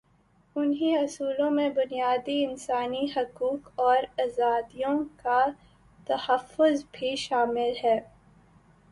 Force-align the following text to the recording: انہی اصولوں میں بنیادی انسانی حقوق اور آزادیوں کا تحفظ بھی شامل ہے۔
انہی 0.55 0.95
اصولوں 0.95 1.49
میں 1.51 1.69
بنیادی 1.69 2.45
انسانی 2.45 3.05
حقوق 3.15 3.69
اور 3.75 3.97
آزادیوں 4.17 4.97
کا 5.17 5.45
تحفظ 6.07 6.83
بھی 6.91 7.15
شامل 7.15 7.71
ہے۔ 7.83 7.99